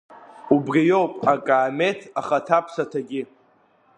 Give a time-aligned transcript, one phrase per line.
[0.53, 3.23] Убриоуп акаамеҭ ахаҭа-ԥсаҭагьы!